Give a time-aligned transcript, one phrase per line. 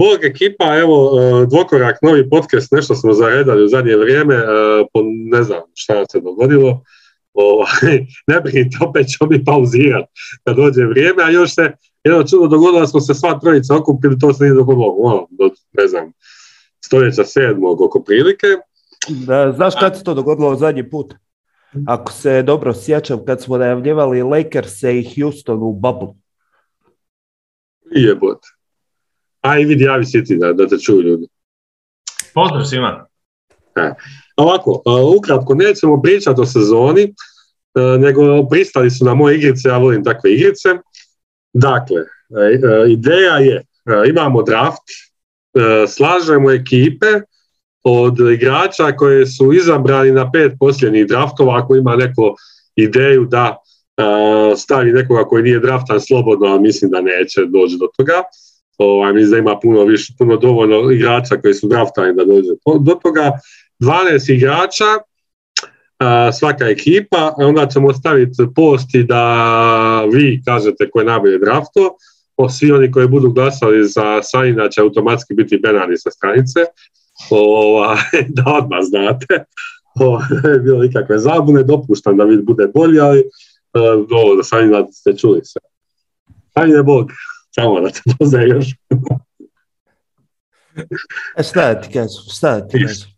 [0.00, 4.44] Bog ekipa, evo, e, dvokorak, novi podcast, nešto smo zaredali u zadnje vrijeme, e,
[4.92, 6.82] po, ne znam šta se dogodilo,
[7.32, 10.08] ovaj, ne brinite, opet ćemo mi pauzirati
[10.44, 11.72] kad dođe vrijeme, a još se
[12.04, 15.50] jedno čudo dogodilo da smo se sva trojica okupili, to se nije dogodilo, ono, do,
[15.72, 16.12] ne znam,
[16.84, 18.46] stoljeća sedmog oko prilike.
[19.08, 21.14] Da, znaš kad se to dogodilo zadnji put?
[21.86, 26.08] Ako se dobro sjećam, kad smo najavljivali Lakers i Houston u bubble.
[27.90, 28.38] Jebot.
[29.40, 31.26] A i vidi, javi si ti da, da te čuju ljudi.
[32.34, 33.06] Pozdrav svima.
[33.76, 33.94] E,
[34.36, 37.10] Ovako, e, ukratko, nećemo pričati o sezoni, e,
[37.98, 40.68] nego pristali su na moje igrice, ja volim takve igrice.
[41.52, 43.64] Dakle, e, ideja je,
[44.08, 44.82] imamo draft,
[45.88, 47.06] slažemo ekipe
[47.84, 52.34] od igrača koje su izabrani na pet posljednjih draftova, ako ima neko
[52.76, 53.56] ideju da
[54.56, 58.22] stavi nekoga koji nije draftan slobodno, a mislim da neće doći do toga.
[58.80, 62.48] Ovaj, mislim da ima puno, više, puno dovoljno igrača koji su draftani da dođe
[62.80, 63.32] do toga.
[63.80, 64.84] 12 igrača,
[66.38, 71.96] svaka ekipa, a onda ćemo staviti posti da vi kažete ko je najbolje drafto,
[72.36, 76.60] o svi oni koji budu glasali za Sanina će automatski biti benani sa stranice,
[77.30, 77.96] Ovaj,
[78.36, 79.44] da odmah znate.
[80.52, 83.24] Bi bilo nikakve zabune, dopuštam da vid bude bolji, ali e,
[84.10, 85.60] ovo da Sanina ste čuli sve.
[86.54, 86.82] Sanin je
[87.64, 88.66] Bog, samo da još.
[91.38, 93.10] E šta ti kažem, šta ti kažem?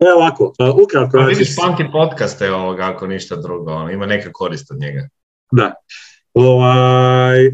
[0.00, 4.30] Evo ovako, e, ukratko, Pa vidiš, pamtim podcaste ovoga, ako ništa drugo, ono, ima neka
[4.32, 5.08] korist od njega.
[5.52, 5.74] Da.
[6.34, 7.52] Ovaj, e,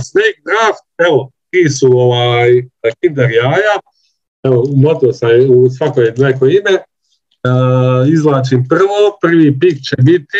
[0.00, 2.62] Snake Draft, evo, ti su ovaj,
[3.00, 3.78] Kinder jaja,
[4.42, 6.82] evo, umotio sam u svakoj neko ime, e,
[8.12, 10.38] izvlačim prvo, prvi pik će biti,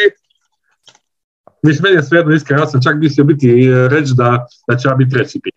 [1.65, 4.89] mislim, meni je svejedno iskreno, ja sam čak mislio biti e, reći da, da će
[4.89, 5.55] ja biti treći pik.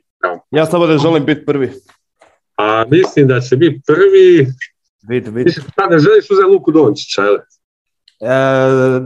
[0.51, 1.71] Ja samo da želim biti prvi.
[2.57, 4.47] A mislim da će biti prvi,
[5.09, 5.43] Vidi, vidi.
[5.45, 7.35] mislim, sad ne želiš uzeti Luku Dončića, jel?
[7.35, 9.01] E,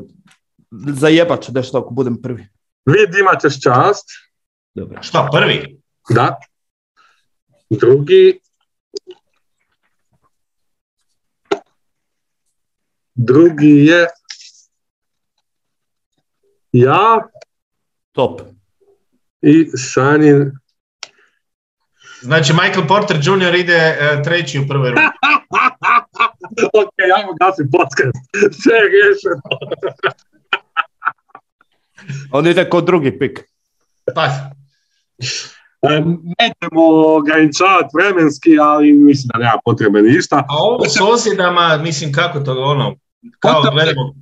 [0.94, 2.48] zajebat ću nešto ako budem prvi.
[2.86, 4.06] Vid imat ćeš čast,
[4.76, 5.04] Dobro.
[5.04, 5.82] Šta, prvi?
[6.10, 6.40] Da.
[7.70, 8.40] Drugi.
[13.16, 14.08] Drugi je
[16.71, 17.30] ja
[18.11, 18.42] Top.
[19.42, 20.52] i Sanin.
[22.21, 23.55] Znači, Michael Porter Jr.
[23.55, 25.02] ide e, treći u prvoj rundi.
[26.81, 28.23] ok, ajmo gasim podcast.
[28.61, 29.42] Sve je riješeno.
[32.37, 33.39] On ide kod drugi pik.
[34.15, 34.27] Pa,
[35.81, 36.02] E,
[36.39, 36.83] Nećemo
[37.15, 40.36] ograničavati vremenski, ali mislim da nema potrebe ništa.
[40.49, 42.95] a ovo s osjedama, mislim, kako to ono,
[43.39, 44.15] kao gledamo,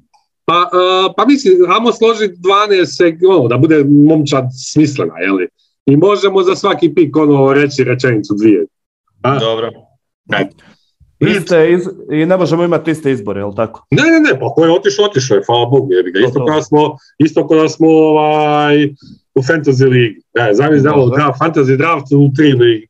[0.50, 5.48] Pa, e, pa mislim, ajmo složiti 12, sek- ono, da bude momčad smislena, jeli?
[5.86, 8.66] I možemo za svaki pik ono reći rečenicu dvije.
[9.22, 9.40] A?
[9.40, 9.72] dobro.
[11.20, 13.86] Iste iz, I ne možemo imati iste izbore, jel tako?
[13.92, 16.40] Ne, ne, ne, pa ko je otišao, otišao je, hvala Bogu, jer ga isto To,
[16.40, 16.46] to.
[16.46, 18.86] kada smo, isto kada smo ovaj,
[19.36, 20.16] u Fantasy League.
[20.36, 22.88] Ne, zamisli da je draft, Fantasy draft u tri ligi.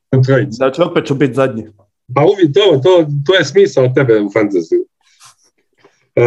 [0.49, 1.63] Znači opet ću biti zadnji.
[2.15, 4.88] Pa uvijek to, to, to je smisao tebe u Fantasy.
[6.15, 6.23] E,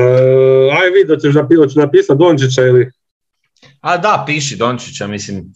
[0.81, 2.91] aj vidi da ćeš napisati, napisati Dončića ili...
[3.81, 5.53] A da, piši Dončića, mislim,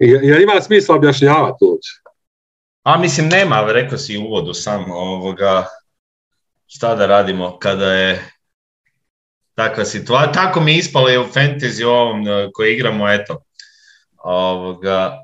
[0.00, 1.90] Jer jer ima smisla objašnjavati uopće.
[2.82, 5.66] a mislim nema, rekao si u uvodu sam ovoga,
[6.66, 8.30] šta da radimo kada je
[9.54, 10.32] takva situacija.
[10.32, 13.42] Tako mi je ispalo i u fantasy ovom e, koji igramo, eto.
[14.16, 15.18] Ovoga,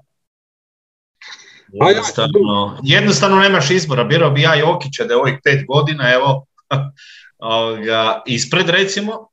[1.73, 6.47] jednostavno, jednostavno nemaš izbora, birao bi ja Jokića da je ovih pet godina, evo,
[7.39, 9.31] ovoga, ispred recimo,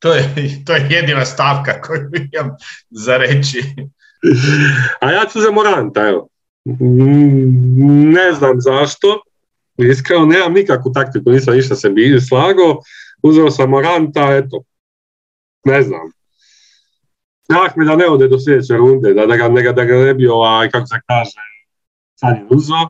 [0.00, 0.34] to je,
[0.66, 2.00] to je jedina stavka koju
[2.32, 2.50] imam
[2.90, 3.62] za reći.
[5.00, 6.28] A ja ću za Moranta, evo.
[8.12, 9.22] Ne znam zašto.
[9.76, 12.80] Iskreno, nemam nikakvu taktiku, nisam ništa se bi slagao.
[13.22, 14.62] Uzeo sam Moranta, eto.
[15.64, 16.19] Ne znam.
[17.50, 19.94] Strah me da ne ode do sljedeće runde, da, da, ga, da, ga, da ga
[19.96, 21.30] ne bi ovaj, kako se kaže,
[22.14, 22.84] sad je uzeo.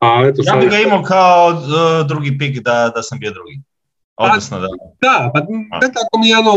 [0.00, 3.18] A eto, Ja sad bi je- ga imao kao uh, drugi pik da, da sam
[3.18, 3.60] bio drugi.
[4.16, 4.66] Odnosno da...
[5.00, 5.40] Da, pa
[5.78, 6.54] ne tako mi je ono,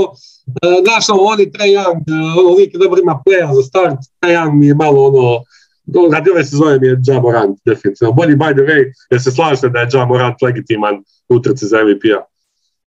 [0.55, 4.35] e, znaš, ono, oni Trae Young, e, ono, uvijek dobro ima playa za start, Trae
[4.35, 5.43] Young mi je malo ono,
[5.85, 8.11] no, radi ove sezone mi je Ja Morant, definitivno.
[8.13, 10.95] Bolji by the way, jer se slažete da je Ja Morant legitiman
[11.29, 12.21] u utrci za MVP-a.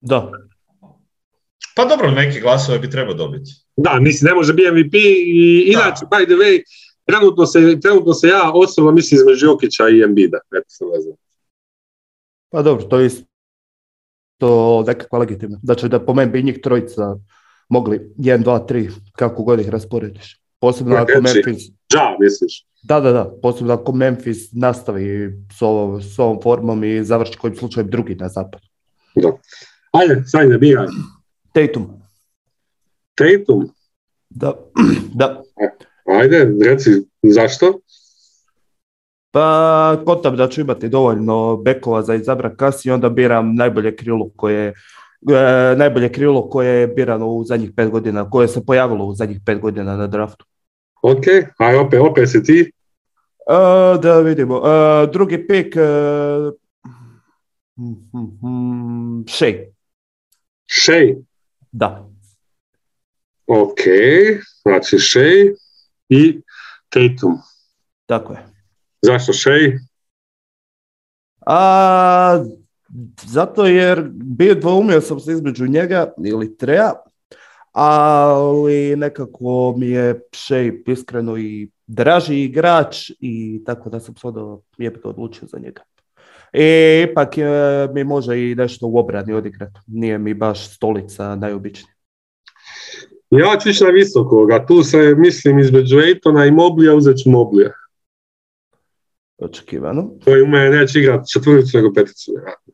[0.01, 0.31] Da.
[1.75, 3.51] Pa dobro, neke glasove bi trebao dobiti.
[3.75, 4.93] Da, mislim, ne može biti MVP
[5.25, 6.61] i inače, by the way,
[7.05, 11.15] trenutno se, trenutno se ja osobno mislim između Jokića i Embida, eto sam ne znam.
[12.49, 13.25] Pa dobro, to je isto
[14.37, 15.59] to nekakva legitimna.
[15.63, 17.15] Znači da po meni bi njih trojica
[17.69, 20.41] mogli 1, 2, 3, kako god ih rasporediš.
[20.59, 21.21] Posebno ako Treći.
[21.21, 22.65] Memphis, Ja, misliš?
[22.83, 27.55] da, da, da, posebno ako Memphis nastavi s ovom, s ovom formom i završi kojim
[27.55, 28.67] slučajem drugi na zapadu.
[29.15, 29.31] Da.
[29.91, 30.87] Ajde, sad ne biraj.
[31.53, 32.02] Tatum,
[33.15, 33.69] Tatum,
[34.29, 34.53] da,
[35.19, 35.41] da.
[36.05, 36.89] ajde, reci
[37.23, 37.79] zašto?
[39.31, 44.67] Pa kontam da ću imati dovoljno bekova za izabrat kasnije, onda biram najbolje krilo koje
[44.67, 49.39] e, najbolje krilo koje je birano u zadnjih pet godina, koje se pojavilo u zadnjih
[49.45, 50.45] pet godina na draftu.
[51.01, 51.23] Ok,
[51.57, 52.59] aj opet, opet si ti.
[53.49, 54.61] E, da vidimo.
[54.67, 55.79] E, drugi pik e,
[57.75, 59.53] mm, mm, mm, Shea.
[60.67, 61.15] Shea.
[61.71, 62.12] Da.
[63.55, 63.79] Ok,
[64.61, 65.53] znači Shea
[66.09, 66.41] i
[66.89, 67.37] Tatum.
[68.05, 68.39] Tako je.
[69.01, 69.71] Zašto Shea?
[71.45, 72.43] A,
[73.25, 76.93] zato jer bio dvoumio sam se između njega ili Treja,
[77.71, 84.57] ali nekako mi je Shea iskreno i draži igrač i tako da sam se onda
[85.03, 85.81] odlučio za njega.
[86.53, 87.43] I ipak e,
[87.93, 89.79] mi može i nešto u obrani odigrati.
[89.87, 91.92] Nije mi baš stolica najobičnija.
[93.39, 97.71] Ja ću ići na visokoga, tu se mislim između Ejtona i Moblija, uzet ću Moblija.
[99.37, 100.09] Očekivano.
[100.23, 102.31] koji u mene neće igrati četvrticu nego peticu.
[102.31, 102.73] vjerojatno.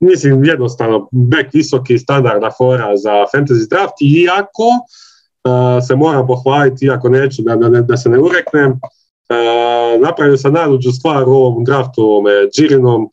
[0.00, 7.08] Mislim, jednostavno, back visoki standardna fora za fantasy draft, iako uh, se moram pohvaliti, iako
[7.08, 12.02] neću da, da, da se ne ureknem, uh, napravio sam najluđu stvar u ovom draftu,
[12.02, 13.08] ovome Džirinom,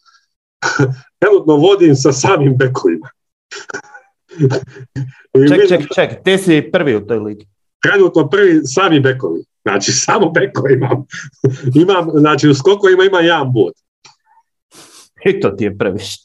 [1.20, 3.10] trenutno vodim sa samim bekovima.
[5.34, 7.46] I Ček, ček, ček, ti si prvi u toj ligi.
[7.82, 9.44] trenutno prvi sami bekovi.
[9.62, 11.06] Znači, samo bekove imam.
[11.84, 13.74] imam, znači, u skokovima ima jedan bod.
[15.26, 16.18] I to ti je previše.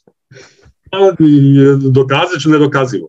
[1.18, 1.58] i
[1.90, 3.08] dokazat ću nedokazivo.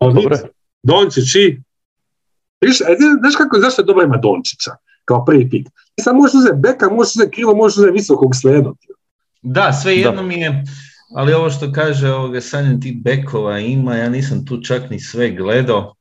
[0.00, 0.38] Dobro.
[0.82, 1.62] Dončić i...
[2.60, 2.84] Viš, e,
[3.20, 4.70] znaš kako, zašto je dobro ima Dončića
[5.04, 5.66] kao prvi pik?
[5.94, 8.76] Ti sad možeš uzeti beka, možeš uzeti krilo, možeš uzeti visokog slijedom.
[9.42, 10.22] Da, sve jedno Da.
[10.22, 10.64] mi je,
[11.16, 15.30] ali ovo što kaže ovoga Sanjan tih bekova ima, ja nisam tu čak ni sve
[15.30, 15.94] gledao,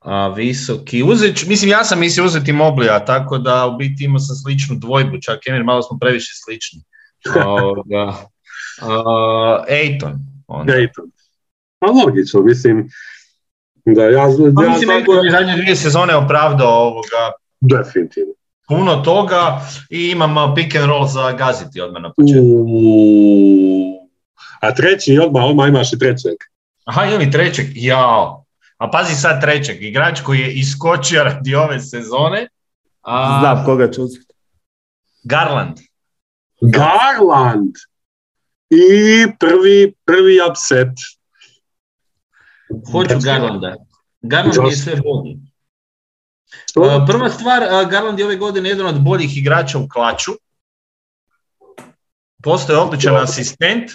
[0.00, 4.18] a visoki, uzet, ću- mislim ja sam mislio uzeti Moblija, tako da u biti imao
[4.18, 6.80] sam sličnu dvojbu, čak Emir, malo smo previše slični.
[7.46, 8.14] Ovoga,
[8.82, 10.18] a, Ejton.
[10.48, 11.08] Dayton.
[11.78, 12.88] Pa logično, mislim,
[13.84, 14.26] da ja,
[14.56, 18.32] Pa ja mislim, Ejton je zadnje dvije sezone opravdao ovoga, definitivno.
[18.68, 19.60] puno toga
[19.90, 22.44] i imam pick and roll za gaziti odmah na početku.
[24.64, 26.36] A treći, odmah, odmah imaš i trećeg.
[26.84, 28.44] Aha, imam i trećeg, jao.
[28.78, 32.48] A pazi sad trećeg, igrač koji je iskočio radi ove sezone.
[33.02, 34.34] A, Znam koga ću uzeti.
[35.24, 35.76] Garland.
[36.60, 37.74] Garland.
[38.70, 40.88] I prvi, prvi upset.
[42.92, 43.76] Hoću Garlanda.
[44.22, 45.38] Garland mi je sve bolji.
[47.06, 50.32] Prva stvar, Garland je ove godine jedan od boljih igrača u klaču.
[52.42, 53.90] Postoje odličan asistent.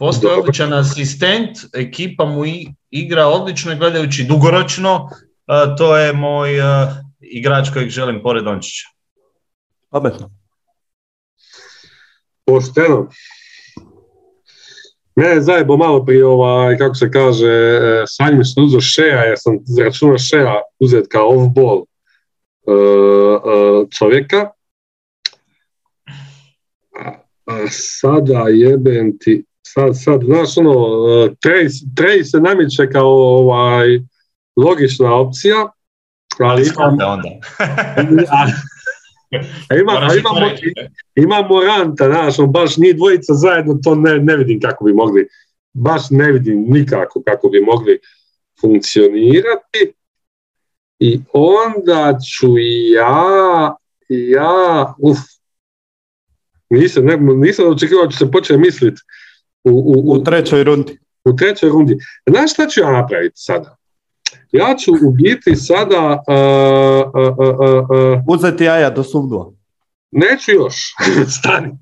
[0.00, 2.42] Postoje odličan asistent, ekipa mu
[2.90, 5.08] igra odlično i gledajući dugoročno.
[5.78, 6.50] To je moj
[7.20, 8.88] igrač kojeg želim pored Dončića.
[9.90, 10.30] Pametno.
[12.44, 13.08] Pošteno.
[15.16, 19.36] Mene je zajebo malo prije ovaj, kako se kaže, e, sanjim što uzeo Šeja, jer
[19.38, 21.84] sam računao Šeja uzet kao off-ball
[22.66, 24.50] e, e, čovjeka.
[27.04, 27.10] A,
[27.44, 30.74] a sada jebem ti, sad, sad, znaš ono,
[31.96, 34.00] Trace se namiče kao ovaj,
[34.56, 35.56] logična opcija,
[36.38, 37.28] ali imam, Da onda.
[38.38, 38.46] a,
[39.70, 40.72] a ima, a i imamo, to reći.
[41.14, 45.28] ima Moranta, znaš, on baš njih dvojica zajedno, to ne, ne vidim kako bi mogli,
[45.72, 47.98] baš ne vidim nikako kako bi mogli
[48.60, 49.92] funkcionirati.
[50.98, 52.58] I onda ću
[52.94, 53.76] ja,
[54.08, 55.18] ja, uf,
[56.70, 59.00] nisam, ne, nisam očekivao da ću se početi misliti
[59.64, 60.98] u, u, U u, trećoj rundi.
[61.24, 61.96] u trećoj rundi.
[62.26, 63.76] Znaš šta ću ja napraviti sada?
[64.52, 66.34] Ja ću u biti sada, uh,
[67.14, 69.52] uh, uh, uh, uh, Uzeti jaja do sumnua.
[70.10, 70.74] neću još,
[71.38, 71.68] stani.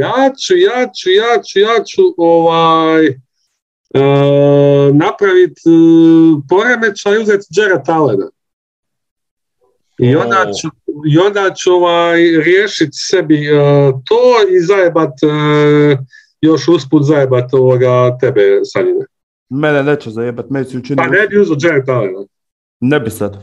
[0.00, 3.14] ja ću, ja ću, ja ću, ja ću ovaj, e,
[4.92, 5.70] napraviti e,
[6.48, 8.28] poremećaj i uzeti Jared Allena.
[9.98, 10.68] I onda ću,
[11.08, 13.50] i onda ću ovaj, riješiti sebi e,
[14.04, 14.20] to
[14.50, 15.96] i zajebat, e,
[16.40, 19.04] još usput zajebat ovoga tebe, Sanjine.
[19.50, 20.96] Mene neće zajebat, meni si učinio.
[20.98, 22.18] Pa ne bi uzeo Jared Allena.
[22.80, 23.36] Ne bi sad.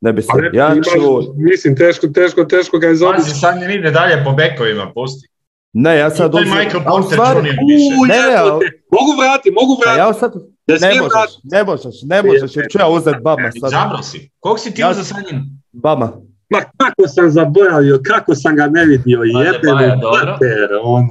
[0.00, 0.42] Ne bi Pa sad.
[0.42, 1.32] ne, Ja imaš- ću...
[1.36, 3.30] mislim, teško, teško, teško ga je Pazi, zaobići.
[3.30, 5.28] sad ide dalje po bekovima, pusti.
[5.72, 7.56] Ne, ja sad To je uzem- Michael Porter stvari- Jr.
[7.68, 7.94] više.
[8.08, 9.98] Ne, ne, Mogu vrati, mogu vrati.
[9.98, 10.32] ja sad,
[10.66, 11.38] Ja ne možeš, vratiti.
[11.44, 13.70] ne možeš, ne možeš, jer ću ja uzeti Bama sad.
[13.70, 14.30] Zabro si.
[14.40, 15.44] Kog si ti Ja- uzeo Sanjin?
[15.72, 16.12] Bama.
[16.50, 19.52] Ma kako sam zaboravio, kako sam ga ne vidio, Baja,
[19.96, 20.26] dobro.
[20.26, 21.08] mater, ono.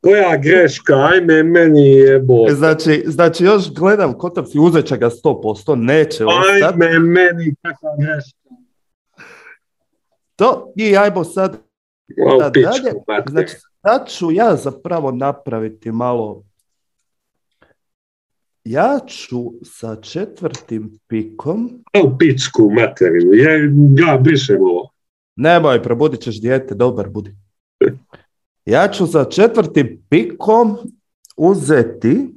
[0.00, 2.34] Koja greška, ajme meni jebo.
[2.50, 6.64] Znači, znači još gledam Kotav si uzet će ga 100%, neće ostati.
[6.64, 8.38] Ajme meni, kakva greška.
[10.36, 11.56] To i ajmo sad,
[12.52, 13.30] Pičku, mater.
[13.30, 16.44] znači sad ću ja zapravo napraviti malo
[18.64, 24.90] ja ću sa četvrtim pikom, Au, pičku materinu, je, ja brišem ovo.
[25.36, 27.36] nemoj, probudit ćeš dijete, dobar budi.
[28.64, 30.76] Ja ću sa četvrtim pikom
[31.36, 32.34] uzeti,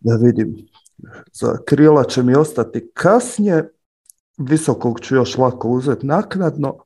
[0.00, 0.56] da vidim,
[1.32, 3.72] za krila će mi ostati kasnije,
[4.38, 6.85] visokog ću još lako uzeti naknadno.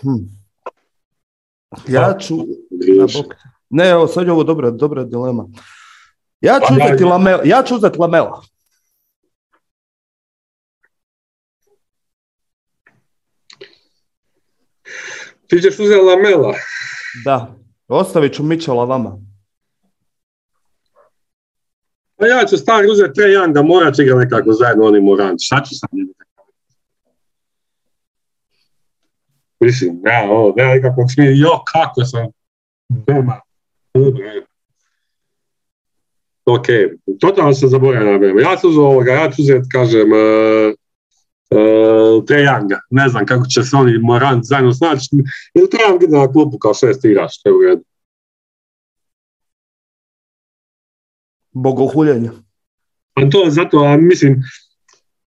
[0.00, 0.24] Hm.
[1.88, 2.34] Ja ću.
[3.70, 5.46] Ne, evo sad je ovo dobra, dobra dilema.
[6.40, 7.42] Ja ću Pa uzeti lamela.
[7.44, 8.42] Ja ću uzeti lamela.
[15.46, 16.54] Ti ćeš uzeti lamela.
[17.24, 17.56] Da.
[17.88, 19.18] Ostavit ću Mičela vama.
[22.16, 25.40] Pa ja ću stari uzeti Trae Younga, morat će ga nekako zajedno oni Morant.
[25.42, 26.12] Šta ću sam njemu?
[29.60, 31.38] Mislim, ja, ovo, nema nikakvog smije.
[31.38, 32.26] Jo, kako sam
[32.88, 33.40] Bema.
[36.44, 36.66] Ok,
[37.20, 38.40] totalno sam zaboravio na Bema.
[38.40, 40.74] Ja ću ovoga, ja ću uzeti, kažem, uh,
[41.50, 42.24] uh.
[42.90, 45.08] Ne znam kako će se oni Morant zajedno snaći.
[45.54, 47.84] Ili trebam ide na klupu kao šest igrač, to je u redu.
[51.52, 52.32] Bogohuljenja.
[53.14, 54.42] Pa to zato, a mislim,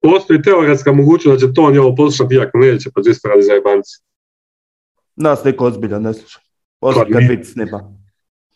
[0.02, 4.07] postoji teoretska mogućnost da će to on ovo poslušati, iako neće, pa čisto radi zajebanci.
[5.18, 6.40] Nas neko ozbiljan ne sluša.
[6.82, 7.94] Osim kad vid snima.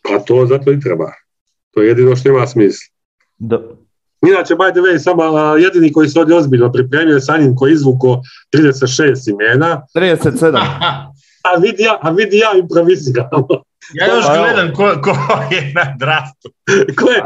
[0.02, 1.12] Pa to zato i treba.
[1.70, 2.94] To je jedino što ima smisla.
[3.38, 3.62] Da.
[4.26, 7.74] Inače, by the way, samo jedini koji se ovdje ozbiljno pripremio je Sanin koji je
[7.74, 8.20] izvuko
[8.56, 10.58] 36 imena, 37.
[11.48, 13.28] a vidi ja, a vidi ja improviziram.
[13.94, 15.10] Ja još Pa gledam ko, ko
[15.54, 16.50] je na draftu.
[16.96, 17.22] Ko je,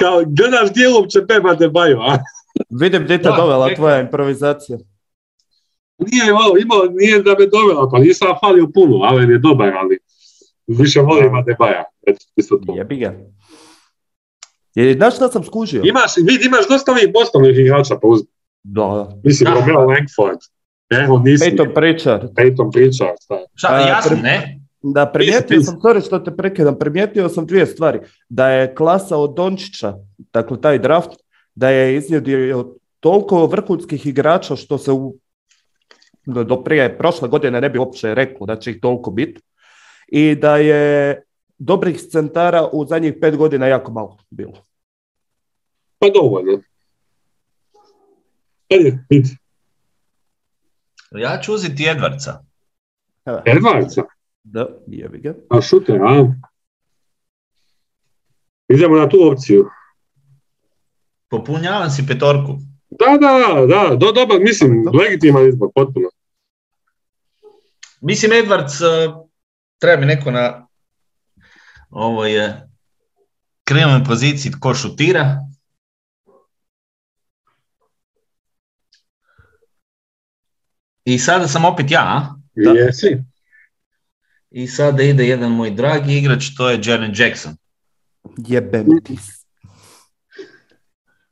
[0.00, 2.18] kao, gledaš gdje je uopće Bema Debajo, a?
[2.70, 4.78] Vidim gdje te dovela tvoja improvizacija.
[6.12, 9.98] Nije, ovo, imao, nije da me dovela, pa nisam falio puno, ali je dobar, ali
[10.66, 11.84] više volim Adebaja.
[12.76, 13.14] Jebi ga.
[14.74, 15.82] Jer znaš šta sam skužio?
[15.84, 18.28] Imaš, vidi, imaš dosta ovih bostovnih igrača, pa uzmi.
[18.62, 19.08] Da.
[19.24, 19.60] Mislim, Da.
[19.60, 20.38] Romeo Langford.
[20.90, 21.44] Evo, nisi.
[21.44, 22.22] Peyton Pritchard.
[22.34, 23.38] Peyton Pritchard, šta?
[23.54, 24.58] Šta, A, ja sam, pre- ne?
[24.82, 28.00] Da, primijetio sam, sorry što te prekidam, primijetio sam dvije stvari.
[28.28, 29.94] Da je klasa od Dončića,
[30.32, 31.10] dakle taj draft,
[31.54, 35.16] da je iznjedio toliko vrhunskih igrača što se u,
[36.26, 39.40] do, prije prošle godine ne bi uopće reklo da će ih toliko biti.
[40.08, 41.22] I da je
[41.58, 44.66] dobrih centara u zadnjih pet godina jako malo bilo.
[45.98, 46.60] Pa dovoljno.
[48.72, 49.36] Ajde, vidi.
[51.10, 52.44] Ja ću uzeti Edvardsa.
[53.44, 54.02] Edvardsa,
[54.44, 55.34] Da, jebi ga.
[55.50, 56.34] a šuter, a?
[58.68, 59.68] Idemo na tu opciju.
[61.28, 62.58] Popunjavam si petorku.
[62.98, 66.08] Da, da, da, do, dobar, mislim, legitiman izbor, potpuno.
[68.00, 69.26] Mislim, Edwards, uh,
[69.78, 70.66] treba mi neko na
[71.90, 72.68] ovo je
[73.64, 75.38] krenome poziciji tko šutira.
[81.04, 82.34] I sada sam opet ja, a?
[82.54, 82.70] Da.
[82.70, 83.24] Jesi?
[84.50, 87.56] I sada ide jedan moj dragi igrač, to je Jaren Jackson.
[88.36, 89.16] Jebem ti.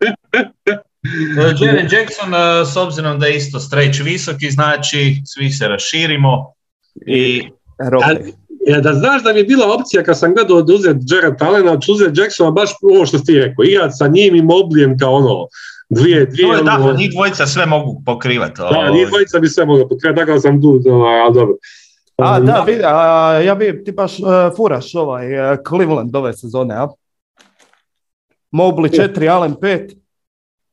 [1.39, 6.55] Uh, Jaren Jackson, uh, s obzirom da je isto stretch visoki, znači svi se raširimo
[7.07, 7.43] i
[7.91, 8.33] Roke.
[8.67, 11.79] Ja, da znaš da mi je bila opcija kad sam gledao da uzeti Jared Allena,
[11.79, 15.15] ću uzeti Jacksona baš ovo što si ti rekao, igrat sa njim i Moblijem kao
[15.15, 15.47] ono,
[15.89, 18.61] dvije, dvije, to je da, ono, njih dvojica sve mogu pokrivati.
[18.71, 21.55] da, njih dvojica bi sve moglo pokrenuti, takav sam tu, ovaj, ali dobro.
[22.17, 24.27] A, Um, da, vidi, a, ja vidim, ti baš uh,
[24.57, 26.89] furaš ovaj uh, Cleveland ove sezone, a?
[28.53, 29.97] Mobley 4, Allen 5.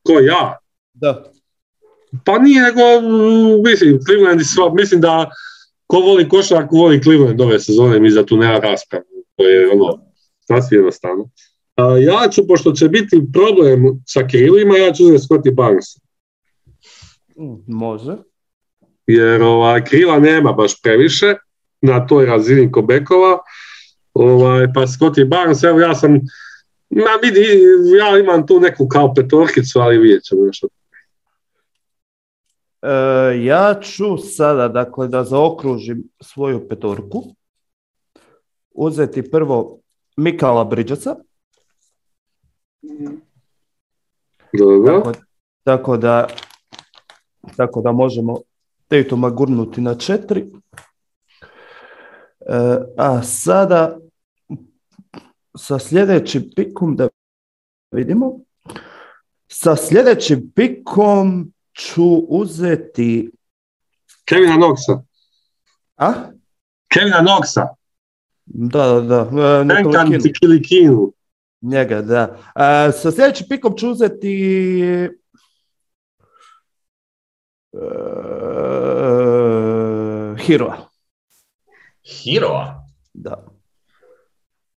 [0.07, 0.57] Ko ja?
[0.93, 1.23] Da.
[2.25, 5.29] Pa nije, nego, mm, mislim, Cleveland sva, mislim da
[5.87, 9.99] ko voli košarku, voli Cleveland ove sezone, mi za tu nema raspravu, to je ono,
[10.47, 11.29] sasvim jednostavno.
[11.75, 15.85] A, ja ću, pošto će biti problem sa krilima, ja ću uzeti Scotty Barnes.
[17.37, 18.15] Mm, Može.
[19.07, 21.35] jer ovaj, krila nema baš previše
[21.81, 23.37] na toj razini Kobekova,
[24.13, 26.19] ovaj, pa Scotty Barnes, evo ja sam,
[26.89, 27.39] ma vidi,
[27.98, 30.63] ja imam tu neku kao petorkicu, ali vidjet ćemo još.
[30.63, 30.67] E,
[33.44, 37.24] ja ću sada, dakle, da zaokružim svoju petorku.
[38.72, 39.79] Uzeti prvo
[40.17, 41.15] Mikala Bridgesa.
[44.53, 45.01] Dobro.
[45.01, 45.13] Tako,
[45.63, 46.27] tako da
[47.56, 48.38] tako da možemo
[48.88, 50.41] Tatuma gurnuti na četiri.
[50.41, 50.46] E,
[52.98, 53.98] a sada
[55.57, 57.09] sa sljedećim pikom da
[57.91, 58.39] vidimo.
[59.47, 63.31] Sa sljedećim pikom ću uzeti...
[64.25, 65.01] Kevina Knoxa.
[65.97, 66.13] A?
[66.93, 67.67] Kevina Knoxa.
[68.45, 69.29] Da, da, da.
[69.61, 70.19] E, Tenkan.
[70.39, 71.13] Kilikinu.
[71.61, 72.37] Njega, da.
[72.55, 75.09] A, sa sljedećim pikom ću uzeti...
[77.71, 77.81] Uh,
[80.39, 80.89] Hiroa.
[82.03, 82.83] Hiroa?
[83.13, 83.56] Da.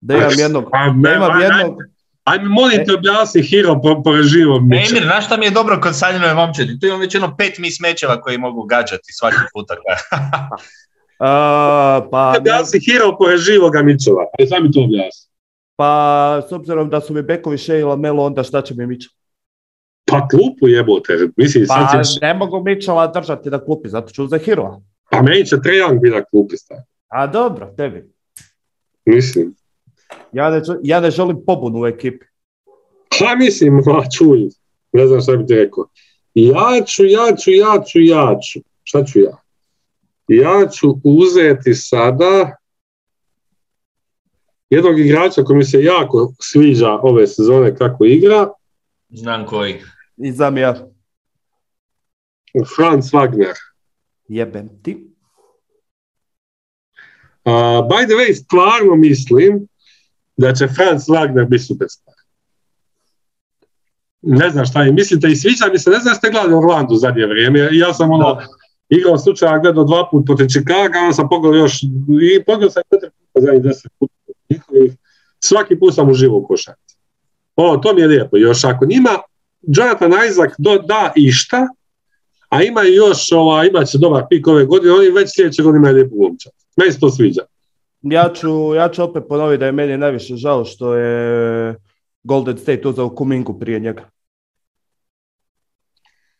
[0.01, 0.65] Da imam jednog...
[0.73, 1.77] Pa, Da imam ma, jednog...
[2.25, 4.57] Ajme, molim te objasni Hiro po, po režimu.
[4.57, 6.81] Emir, znaš šta mi je dobro kod Saljinove momčadi?
[6.81, 9.75] Tu imam već jedno pet mi smećeva koji mogu gađati svaki puta.
[11.21, 14.25] A, pa, ne- Objasni Hiro po reživoga Mičela.
[14.39, 15.29] Ajde, sam mi to objasni.
[15.77, 19.15] pa, s obzirom da su mi bekovi Shea i Lamelo, onda šta će mi Mitchell?
[20.05, 21.19] Pa klupu jebote.
[21.37, 22.21] Mislim, sad Pa, ćeš...
[22.21, 24.81] ne mogu Mitchella držati na klupi, zato ću za Hiroa.
[25.11, 26.89] Pa meni će Trajan biti na klupi staviti.
[27.09, 28.13] A dobro, tebi.
[29.07, 29.55] Mislim.
[30.33, 32.27] Ja ne, ja ne želim pobunu u ekipi.
[33.19, 34.49] Ha, mislim, ma, čuj.
[34.93, 35.89] Ne znam šta bi ti rekao.
[36.35, 38.61] Ja ću, ja ću, ja ću, ja ću.
[38.83, 39.37] Šta ću ja?
[40.29, 42.57] Ja ću uzeti sada
[44.71, 48.49] jednog igrača koji mi se jako sviđa ove sezone kako igra,
[49.11, 49.83] Znam koji.
[50.17, 50.89] I znam ja,
[52.77, 53.55] Franz Wagner.
[54.29, 55.09] jebem ti.
[57.45, 57.53] Uh,
[57.89, 59.69] by the way, stvarno mislim
[60.39, 62.15] da će Franz Wagner biti superstar.
[64.23, 66.97] Ne znam šta je, mislite i sviđa mi se, ne znam ste gledali Orlando u
[66.97, 68.47] zadnje vrijeme, ja sam ono, Da.
[68.89, 71.83] igrao slučaja gledao dva put protiv Chicago, onda sam pogledao još,
[72.23, 74.15] i pogledao sam četiri puta zadnjih deset puta
[74.51, 74.93] njihovih,
[75.41, 76.97] svaki put sam uživao u košarci.
[77.57, 79.11] O, to mi je lijepo, još ako njima
[79.63, 81.69] Jonathan Isaac do, da išta,
[82.49, 85.95] a ima još, ova, imat će dobar pik ove godine, oni već sljedeće godine imaju
[85.95, 86.53] lijepu momčad.
[86.77, 87.43] Meni se to sviđa.
[88.03, 91.77] Ja ću, ja ću opet ponoviti da je meni najviše žao što je
[92.23, 94.09] Golden State uzeo Kumingu prije njega.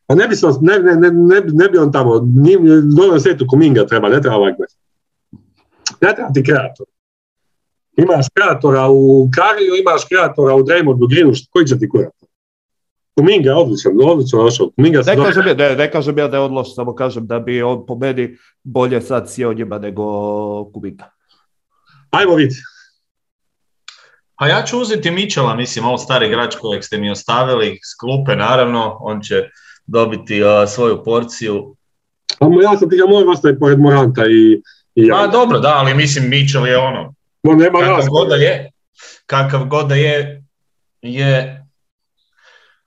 [0.07, 2.61] A ne bi, se, ne, ne, ne, ne, bi- ne bi on tamo, njim,
[2.97, 4.67] dobro svetu Kuminga treba, ne treba Wagner.
[6.01, 6.87] Ne treba ti kreator.
[7.97, 12.29] Imaš kreatora u Kariju, imaš kreatora u Draymondu Greenu, koji će ti kreator?
[13.17, 14.71] Kuminga je odličan, odlično došao.
[14.71, 17.27] Kuminga se Ne kažem, ja, ne, ne kažem ja da je on loš, samo kažem
[17.27, 20.05] da bi on po meni bolje sad sjeo njima nego
[20.73, 21.18] Kuminga.
[22.11, 22.63] Ajmo vidjeti.
[24.37, 28.37] Pa ja ću uzeti Mičela, mislim, ovo stari igrač kojeg ste mi ostavili, s klupe
[28.37, 29.43] naravno, on će
[29.87, 31.77] dobiti a, svoju porciju.
[32.39, 34.53] A mo- ja sam ti ga moram ostaviti pored Moranta i,
[34.95, 35.17] i ja.
[35.17, 38.11] Pa dobro, da, ali mislim Mičel je ono, Mo nema kakav razloga.
[38.11, 38.71] god da je,
[39.27, 40.45] kakav god da je,
[41.03, 41.65] je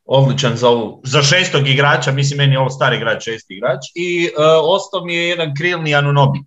[0.05, 4.25] odličan za, ovu, za šestog igrača, mislim meni je ovo stari igrač, šesti igrač, i
[4.25, 4.29] e,
[4.63, 6.39] ostao mi je jedan krilni Anunobi.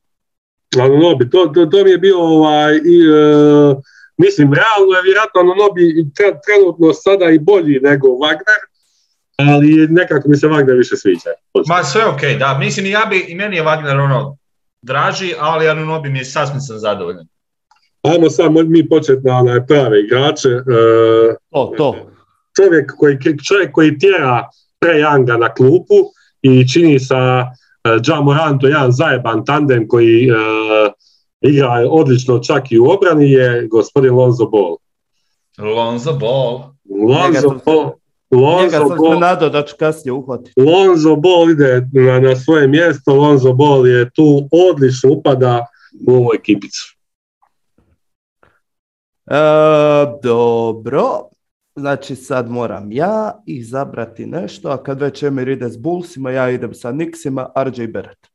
[0.81, 3.75] Anunobi, to, to, to mi je bio ovaj, i, e,
[4.17, 5.83] mislim, realno je vjerojatno Anunobi
[6.15, 8.61] tre- trenutno sada i bolji nego Wagner,
[9.39, 11.31] ali nekako mi se Wagner više sviđa.
[11.69, 14.37] Ma sve ok, da, mislim i ja bi, i meni je Wagner ono
[14.83, 17.27] draži, ali Anunobi mi je sasvim sam zadovoljan.
[18.03, 20.49] Ajmo sad mi početi na onaj prave igrače.
[20.49, 22.11] E, To, to.
[22.57, 25.95] čovjek, koji, čovjek koji tjera Trae Younga na klupu
[26.43, 27.45] i čini sa
[27.85, 30.35] uh, Ja Moranto jedan zajeban tandem koji e,
[31.41, 34.77] igra odlično čak i u obrani je gospodin Lonzo Ball.
[35.59, 36.63] Lonzo Ball.
[36.91, 37.91] Lonzo Ball,
[38.31, 40.61] Njega Lonzo Ball, nadao da ću kasnije uhvatiti.
[40.61, 45.67] Lonzo Ball ide na, na svoje mjesto, Lonzo Ball je tu odlično upada
[46.07, 46.97] u ovu ekipicu.
[49.27, 49.37] E,
[50.23, 51.29] dobro,
[51.77, 56.75] znači sad moram ja izabrati nešto, a kad već Emir ide s Bullsima, ja idem
[56.75, 58.35] sa Knicksima, RJ Barrett.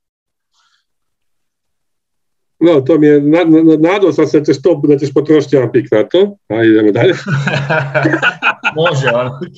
[2.60, 5.56] No, to mi je, na, na, nadao sam se da ćeš, to, da ćeš potrošiti
[5.56, 7.14] jedan pik na to, a idemo dalje.
[8.80, 9.08] Može,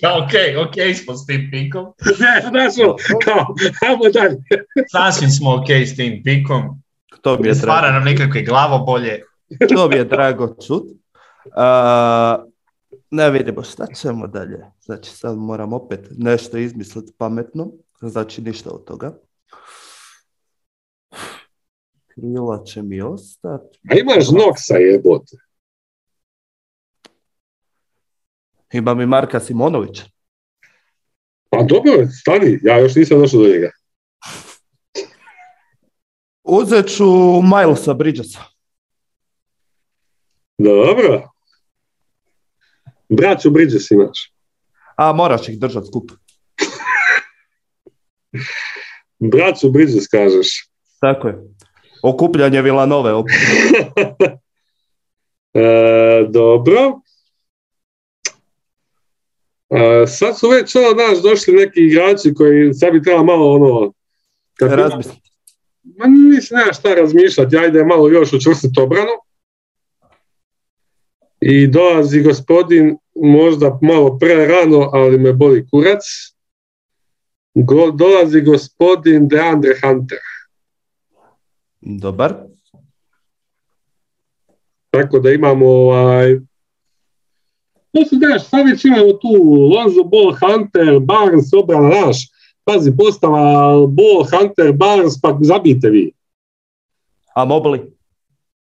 [0.02, 0.34] kao ok,
[0.68, 1.86] ok smo s tim pikom.
[2.06, 2.74] ne, znaš,
[3.26, 3.56] kao,
[3.88, 4.38] ajmo dalje.
[4.92, 6.64] Sasvim smo ok s tim pikom.
[7.22, 9.22] To mi je stvara drago, nam nikakve glavobolje.
[9.76, 10.84] to mi je drago čut.
[11.56, 12.44] A,
[13.12, 14.66] ne vidimo šta ćemo dalje.
[14.80, 17.72] Znači sad moram opet nešto izmisliti pametno,
[18.02, 19.18] znači ništa od toga.
[22.08, 23.80] Krila će mi ostati.
[23.90, 25.38] A imaš Noksa jebote.
[28.74, 30.04] Imam i Marka Simonovića.
[31.50, 33.72] Pa dobro, stani, ja još nisam došao do njega.
[36.44, 37.06] Uzet ću
[37.42, 38.40] Milesa Bridgesa.
[40.58, 41.32] Dobro,
[43.12, 44.34] Braću Bridges imaš.
[44.98, 46.12] A moraš ih držati skup.
[49.32, 50.70] Braću Bridges kažeš.
[51.00, 51.36] Tako je.
[52.04, 53.12] Okupljanje Vilanove.
[55.54, 57.02] E, dobro.
[59.70, 63.94] E, sad su već ono, znaš, došli neki igrači koji sad bi trebalo malo ono...
[65.98, 69.12] Ma mislim, nema šta razmišljati, ajde malo još učvrstiti obranu.
[71.42, 76.04] I dolazi gospodin, možda malo pre rano, ali me boli kurac.
[77.54, 80.20] Go- dolazi gospodin Deandre Hunter.
[81.82, 82.36] Dobar.
[84.90, 86.40] Tako da imamo ovaj...
[87.94, 89.28] To se znaš, sad već imamo tu
[89.74, 92.18] Lonzo Ball, Hunter, Barnes, obrana, naš.
[92.64, 96.12] Pazi, postava Ball, Hunter, Barnes, pa zabijte vi.
[97.36, 97.92] A Mobley?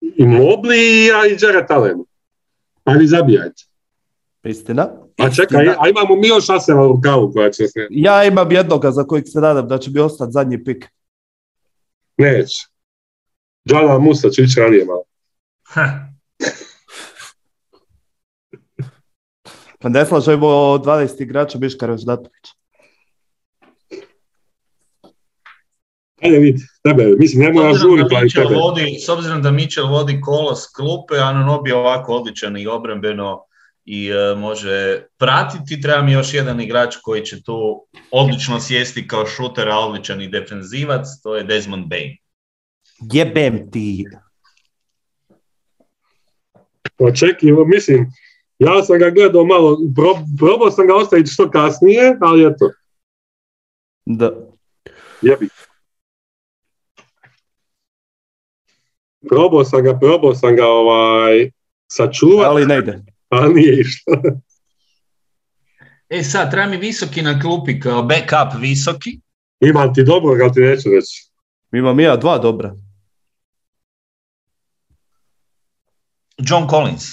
[0.02, 2.04] I Mobley, a i Jared Allen.
[2.84, 3.69] Pa vi zabijajte.
[4.44, 4.90] Istina.
[5.18, 5.76] A čekaj, Istina.
[5.80, 7.88] a imamo mi još aseva u rukavu koja će se...
[7.90, 10.86] Ja imam jednoga za kojeg se nadam da će mi ostati zadnji pik.
[12.18, 12.68] Neće.
[13.70, 15.04] Džala Musa će ići ranije malo.
[19.80, 22.46] Pa ne slažemo 12 igrača Miška Raždatović.
[26.22, 28.60] Ajde vidi, tebe, mislim, ne S moraš obzirom, žuriti, da ali Mitchell tebe.
[28.60, 33.46] vodi, s obzirom da Mitchell vodi kolo s klupe, Anunobi je ovako odličan i obrambeno
[33.92, 39.26] i e, može pratiti, treba mi još jedan igrač koji će tu odlično sjesti kao
[39.26, 42.18] šuter, a odličan i defenzivac, to je Desmond Bain.
[43.14, 44.06] Jebem ti.
[47.00, 48.06] Očekivao, mislim,
[48.60, 52.72] ja sam ga gledao malo, pro- probao sam ga ostaviti što kasnije, ali eto,
[54.06, 54.32] Da.
[55.22, 55.50] jebi.
[59.30, 61.52] Probao sam ga, probao sam ga ovaj,
[61.88, 63.19] sačuvati, Ali ne ide.
[63.30, 64.14] Ali nije išlo.
[66.10, 69.20] E sad, treba mi visoki na klupi kao backup visoki.
[69.60, 71.30] Imam ti dobro, ali ti neću reći.
[71.72, 72.76] Imam ja dva dobra.
[76.38, 77.06] John Collins.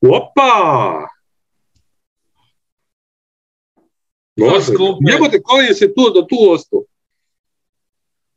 [0.00, 1.08] Opa!
[4.36, 4.72] Može.
[5.00, 6.82] Jebote, koji se tu do tu ostao?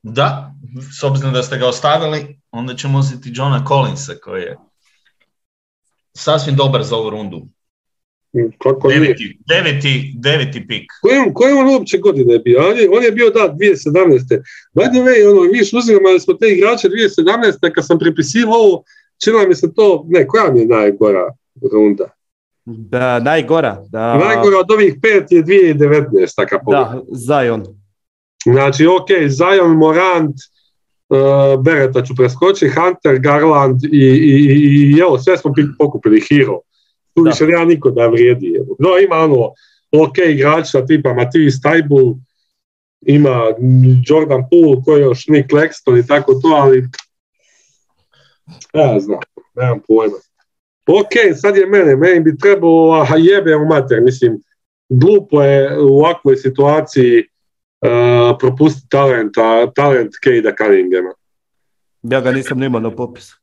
[0.01, 0.53] Da,
[0.99, 4.57] s obzirom da ste ga ostavili, onda ćemo uzeti Johna Collinsa koji je
[6.19, 7.41] sasvim dobar za ovu rundu.
[8.63, 8.87] Kako?
[8.87, 10.91] Deveti, deveti, deveti pik.
[11.01, 12.59] Koje, on- koje on uopće godine je bio?
[12.69, 14.41] On je, on je bio, da, 2017.
[14.73, 17.71] By the way, ono, mi uzimali smo te igrače 2017.
[17.75, 18.83] kad sam pripisivao ovo,
[19.23, 21.33] činila mi se to, ne, koja mi je najgora
[21.73, 22.09] runda?
[22.65, 23.83] Da, najgora.
[23.89, 26.35] Da, Najgora od ovih pet je 2019.
[26.35, 27.63] Taka da, Zion.
[28.43, 30.58] Znači, ok, Zion, Morant, uh,
[31.63, 36.59] Bereta ću preskočiti, Hunter, Garland i, i, i, i evo, sve smo pi- pokupili Hero.
[37.13, 38.55] Tu više nema niko da vrijedi.
[38.55, 38.75] evo.
[38.79, 39.51] No, ima ono,
[40.03, 42.15] ok igrača tipa Matisse Tajbul,
[43.01, 43.43] ima
[44.05, 46.87] Jordan Poole, koji je još Nick Claxton i tako to, ali
[48.73, 49.19] ja znam,
[49.55, 50.17] nemam pojma.
[50.87, 54.41] Ok, sad je mene, meni bi trebalo, a jebe u mater, mislim,
[54.89, 57.23] glupo je u ovakvoj situaciji
[57.81, 61.13] uh, propustiti talenta, talent Kejda Cunninghama.
[62.03, 63.39] Ja ga nisam ni imao na popisu.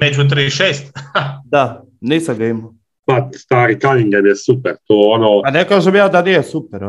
[0.00, 0.74] Među 36.
[1.44, 2.74] Da, nisam ga imao.
[3.04, 5.40] Pa, stari Cunningham je super, to ono...
[5.44, 6.80] A ne kažem ja da nije super,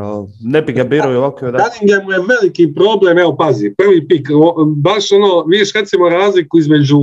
[0.44, 1.70] ne bi ga birao i ovako onako.
[1.70, 4.28] Cunningham je veliki problem, evo pazi, prvi pik,
[4.76, 6.98] baš ono, vidiš recimo razliku između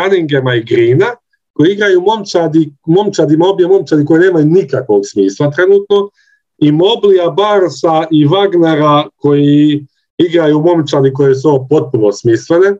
[0.00, 1.06] Cunninghama i Greena,
[1.52, 6.10] koji igraju momčadi, momčadi, obje momčadi koje nemaju nikakvog smisla trenutno,
[6.58, 9.86] i Moblija, Barsa i Wagnera koji
[10.18, 12.76] igraju momčadi koje su potpuno smislene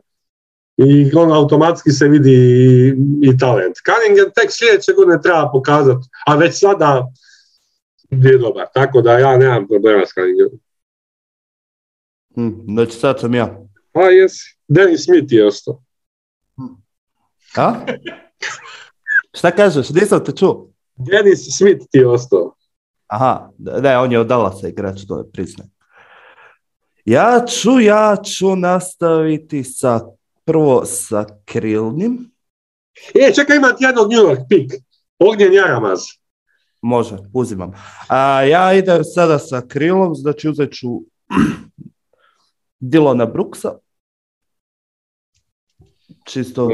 [0.77, 3.75] i on automatski se vidi i, i talent.
[3.85, 7.07] Cunningham tek sljedeće godine treba pokazati, a već sada
[8.09, 10.59] je dobar, tako da ja nemam problema s Cunninghamom.
[12.35, 13.59] Hm, znači sad sam ja.
[13.91, 14.57] Pa jesi.
[14.67, 15.81] Dennis Smith je ostao.
[17.55, 17.73] A?
[19.37, 19.89] Šta kažeš?
[19.89, 20.69] Nisam te čuo.
[20.95, 22.56] Dennis Smith ti je ostao.
[23.07, 25.71] Aha, ne, on je od Dallasa igrač, to je priznajem.
[27.05, 29.99] Ja ću, ja ću nastaviti sa,
[30.45, 32.31] prvo sa Krilnim.
[33.15, 34.71] E, čekaj, imam ti jednog New York pik.
[35.19, 35.99] Ognjen Jaramaz.
[36.81, 37.71] Može, uzimam.
[38.09, 40.87] A ja idem sada sa Krilom, znači uzet ću
[42.79, 43.77] Dilona Brooksa.
[46.25, 46.71] Čisto ok,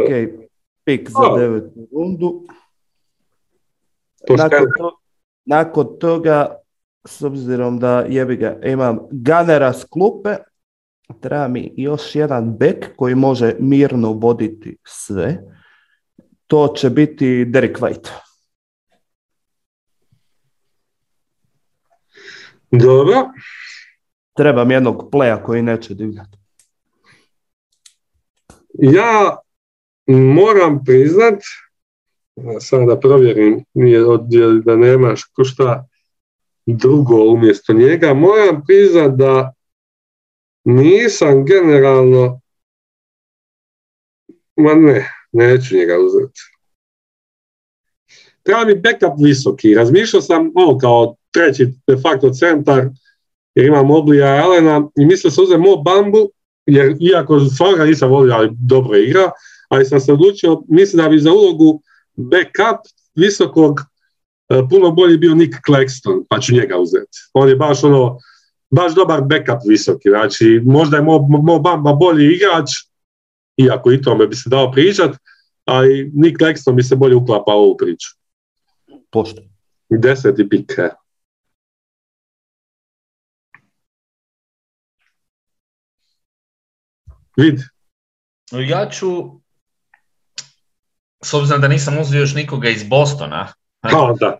[0.84, 1.38] pik za O.
[1.38, 2.44] devetu rundu.
[4.30, 5.00] Nakon, to-
[5.46, 6.56] nakon toga,
[7.06, 10.36] s obzirom da jebi ga, imam Ganera s klupe,
[11.20, 15.38] treba mi još jedan bek koji može mirno voditi sve.
[16.48, 18.10] To će biti Derek White.
[22.72, 23.32] Dobro.
[24.34, 26.38] Trebam jednog pleja koji neće divljati.
[28.74, 29.38] Ja
[30.08, 31.40] moram priznat
[32.60, 34.00] sad da provjerim nije
[34.66, 35.88] da nemaš šta
[36.66, 39.54] drugo umjesto njega, moram priznat da
[40.64, 42.40] nisam generalno
[44.56, 46.40] ma ne, neću njega uzeti.
[48.44, 49.74] Treba mi backup visoki.
[49.74, 52.90] Razmišljao sam ovo kao treći de facto centar,
[53.56, 56.30] jer imam Oblija Alena i mislio sam uzeti Bambu,
[56.66, 59.32] jer iako stvarno nisam volio, ali dobro igra,
[59.70, 61.82] ali sam se odlučio, mislim da bi za ulogu
[62.16, 62.80] backup
[63.16, 63.80] visokog
[64.50, 67.18] e, puno bolji bio Nick Claxton, pa ću njega uzeti.
[67.34, 68.18] On je baš ono,
[68.70, 72.70] baš dobar backup visoki, znači možda je Mo, Mo Bamba bolji igrač,
[73.58, 75.18] iako i tome bi se dao pričat,
[75.66, 78.08] ali Nick Claxton bi se bolje uklapao u ovu priču.
[79.12, 79.42] Pošto.
[79.90, 80.72] Deseti pik.
[80.78, 80.90] e.
[87.38, 87.60] Vid,
[88.52, 89.42] Ja ću,
[91.24, 93.48] s obzirom da nisam uzeo još nikoga iz Bostona,
[93.92, 94.40] kao da.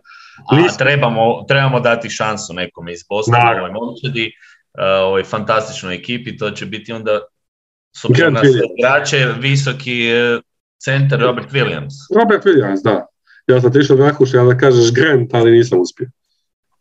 [0.50, 4.32] a trebamo, trebamo dati šansu nekome iz Bostona, ovoj momčadi,
[4.78, 7.20] uh, ovoj fantastičnoj ekipi, to će biti onda,
[7.96, 8.40] s obzirom na
[8.78, 10.40] igrače, visoki eh,
[10.84, 11.94] centar Robert Williams.
[12.18, 13.06] Robert Williams, da.
[13.46, 14.12] Ja sam ti išao da
[14.44, 16.08] da kažeš Grant, ali nisam uspio.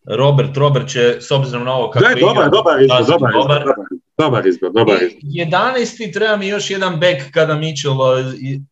[0.06, 3.62] Robert, Robert će, s obzirom na ovo kako Da, igra, dobar, dobar izbor, sasvim dobar
[3.62, 3.86] izbor,
[4.18, 5.22] dobar izbor, dobar izbor.
[5.24, 6.14] 11.
[6.14, 7.98] treba mi još jedan back kada Mitchell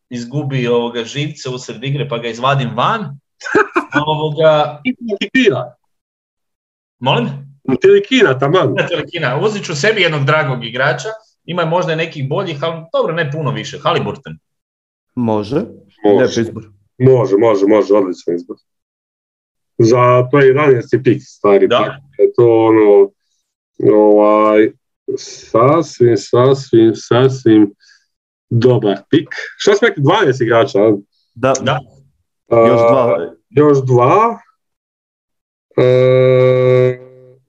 [0.09, 3.19] izgubi ovoga živce usred igre pa ga izvadim van.
[4.07, 4.81] Ovoga,
[5.33, 5.75] Kina,
[6.99, 7.29] molim?
[7.81, 8.75] Tili Kina, taman.
[9.11, 11.09] Kina, uzet ću sebi jednog dragog igrača,
[11.45, 13.79] ima možda i nekih boljih, ali dobro, ne puno više.
[13.83, 14.37] Halliburton.
[15.15, 15.61] Može.
[16.03, 16.43] Može,
[16.97, 18.55] može, može, može, odličan izbor.
[19.83, 21.03] Za to je 11.
[21.03, 21.77] pik, stari Da.
[21.77, 22.19] pik.
[22.19, 23.11] Je to ono,
[23.93, 24.71] ovaj,
[25.17, 27.73] sasvim, sasvim, sasvim
[28.49, 29.27] dobar pik.
[29.57, 30.79] Šta smo rekli, 12 igrača?
[30.79, 30.97] a?
[31.35, 31.79] Da, Da.
[32.49, 33.15] još dva.
[33.19, 34.39] A, još dva.
[35.77, 35.83] E,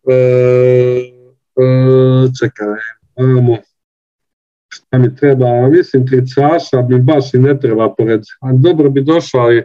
[0.09, 0.15] e,
[1.57, 2.67] e, čekaj,
[3.19, 3.57] imamo.
[4.69, 5.69] Šta mi treba?
[5.69, 8.21] Mislim, tricaša mi baš i ne treba pored.
[8.41, 9.65] A dobro bi došao, ali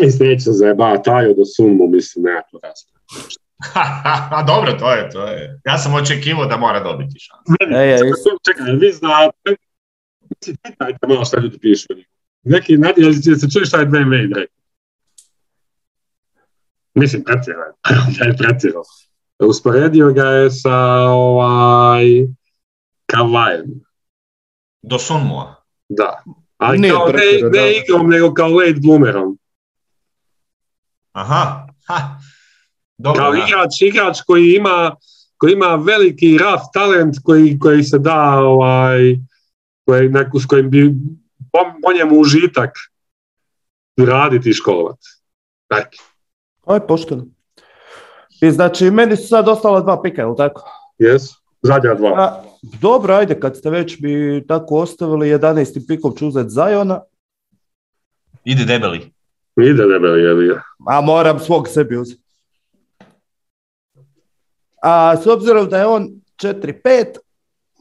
[0.00, 2.98] mislim, neće se zajebavati, Tajo do sumu, mislim, nekako raspravo.
[4.38, 5.60] A dobro, to je, to je.
[5.64, 7.76] Ja sam očekivao da mora dobiti šansu.
[7.80, 8.00] Ej, ej,
[8.46, 9.56] Čekaj, vi znate,
[10.30, 11.86] mislim, pitajte malo šta ljudi pišu.
[12.42, 14.58] Neki, jel se čuje šta je Dwayne Wade rekao?
[16.94, 17.72] Mislim, pretjerao je.
[18.18, 18.82] da je pretjerao.
[19.38, 20.76] Usporedio ga je sa
[21.10, 22.04] ovaj,
[23.06, 23.64] Kavajem.
[24.82, 25.54] Do Sunmua.
[25.88, 26.22] Da.
[26.56, 29.38] Ali Nije kao ne, ne igrom, nego kao late bloomerom.
[31.18, 31.66] Aha.
[31.86, 32.18] Ha.
[32.98, 33.38] Dobro, Kao da.
[33.38, 34.96] igrač, igrač koji ima,
[35.36, 39.16] koji ima veliki raf talent koji, koji se da ovaj,
[39.86, 40.94] koji, neku, s kojim bi
[41.52, 42.70] po, po njemu užitak
[43.96, 45.06] raditi i školovati.
[45.70, 45.98] Eto,
[46.66, 47.26] Aj, pošteno.
[48.40, 50.62] I znači, meni su sad ostala dva pika, jel tako?
[50.98, 51.36] jesu.
[51.62, 52.08] Zadnja dva.
[52.16, 52.42] A,
[52.80, 55.86] dobro, ajde, kad ste već bi tako ostavili, 11.
[55.88, 57.00] pikom ću uzeti Zajona,
[58.44, 59.12] Ide debeli.
[59.62, 60.54] Ide debeli jebi
[60.86, 62.22] a moram svog sebi uzeti.
[64.82, 66.08] A s obzirom da je on
[66.42, 67.04] 4-5,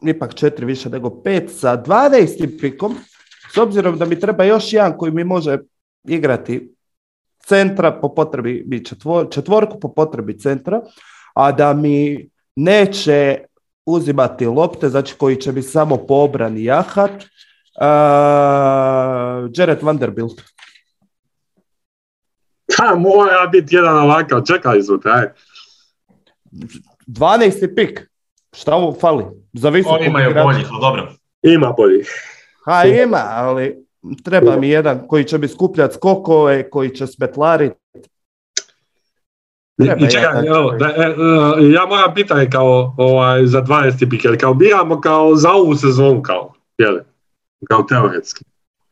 [0.08, 2.60] ipak 4 više nego 5, sa 12.
[2.62, 2.96] pikom,
[3.54, 5.58] s obzirom da mi treba još jedan koji mi može
[6.08, 6.74] igrati
[7.40, 10.82] centra po potrebi bi četvor, četvorku po potrebi centra,
[11.34, 13.40] a da mi neće
[13.86, 17.22] uzimati lopte, znači koji će mi samo po obrani jahat, uh,
[19.54, 20.42] Jared Vanderbilt.
[22.82, 25.28] Ha, mora biti jedan ovakav, čekali smo te, aj.
[27.08, 27.76] 12.
[27.76, 28.10] pik.
[28.54, 29.26] Šta mu fali?
[29.54, 31.12] Za visokog Oni imaju boljih, ali dobro.
[31.42, 32.04] Ima bolji.
[32.66, 33.86] Ha, ima, ali
[34.24, 37.76] treba mi jedan koji će mi skupljati skokove, koji će smetlariti.
[39.78, 44.10] I, Treba i čekaj, evo, da, e, e, ja moram pitanje kao ovaj, za 12.
[44.10, 46.98] pik, jer kao biramo kao za ovu sezonu, kao, jel?
[47.70, 48.46] Kao teoretski.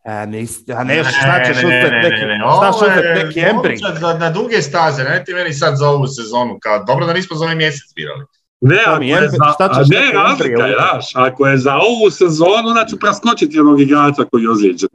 [0.06, 3.54] A, nis, a ne, šta ćeš Ne, ne, uzeti ne, ne, ne, šta ovo je
[3.54, 7.14] momčad za- Na duge staze, ne ti meni sad za ovu sezonu, kao dobro da
[7.14, 8.26] nismo za ovaj mjesec birali.
[8.62, 10.76] Ne, Šta ako je za, šta ćeš ne, razlika je,
[11.16, 14.90] ako je za ovu sezonu, onda ću preskočiti jednog igrača koji je ozlijeđen.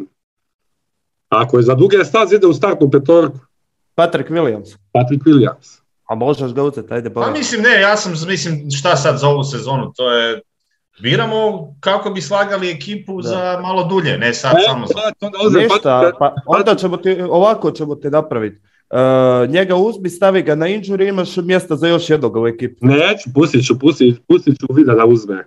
[1.28, 3.38] Ako je za duge staze, ide u startnu petorku.
[3.94, 4.76] Patrick Williams.
[4.92, 5.80] Patrick Williams.
[6.04, 9.44] A možeš ga uzeti, ajde, Pa mislim ne, ja sam, mislim šta sad za ovu
[9.44, 10.40] sezonu, to je
[11.02, 13.28] biramo kako bi slagali ekipu Da.
[13.28, 14.94] za malo dulje, ne sad E, samo za...
[14.94, 18.60] sad onda pa onda ćemo ti, ovako ćemo ti napraviti.
[18.90, 22.76] Uh, njega uzmi, stavi ga na injury, imaš mjesta za još jednog u ekipi.
[22.80, 25.44] Neću, pustit ću, pustit, pustit ću vida da uzme.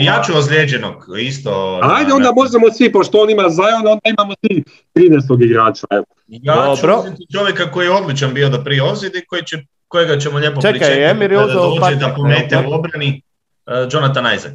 [0.00, 1.80] Ja ću ozlijeđenog, isto.
[1.82, 5.44] Ajde, onda možemo svi, pošto on ima Zion, onda imamo svi 13.
[5.44, 5.86] igrača.
[5.90, 6.04] Evo.
[6.26, 6.98] Ja ću Dobro.
[6.98, 9.56] uzeti čovjeka koji je odličan bio da prije ozljedi, koji će,
[9.88, 13.22] kojega ćemo lijepo Čekaj, pričekati Emir dođe da Patrika, pomete u obrani.
[13.66, 14.54] Uh, Jonathan Isaac.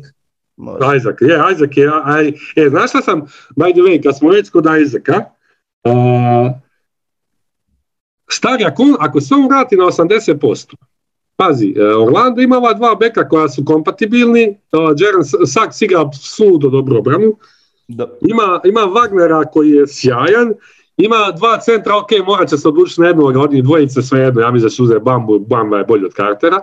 [0.57, 0.97] Može.
[0.97, 3.21] Isaac, je, Isaac je, aj, e, znaš šta sam,
[3.55, 5.25] by the way, kad smo već kod Isaaca,
[5.83, 6.51] uh,
[8.29, 10.75] stari, ako, ako se on vrati na 80%,
[11.35, 16.69] pazi, e, Orlando ima ova dva beka koja su kompatibilni, uh, Jaren Sachs igra suludo
[16.69, 17.37] dobro obranu,
[17.87, 18.07] Da.
[18.21, 20.53] ima, ima Wagnera koji je sjajan,
[20.97, 24.51] ima dva centra, ok, morat će se odlučiti na jednog od njih dvojice, svejedno, ja
[24.51, 26.61] mislim da će uzeti Bambu, Bamba je bolji od Cartera.